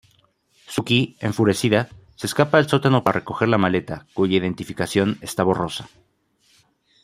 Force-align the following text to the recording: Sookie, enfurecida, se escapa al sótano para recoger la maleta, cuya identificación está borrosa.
Sookie, 0.73 1.13
enfurecida, 1.19 1.87
se 2.15 2.25
escapa 2.25 2.57
al 2.57 2.67
sótano 2.67 3.03
para 3.03 3.19
recoger 3.19 3.49
la 3.49 3.59
maleta, 3.59 4.07
cuya 4.15 4.37
identificación 4.39 5.19
está 5.21 5.43
borrosa. 5.43 5.89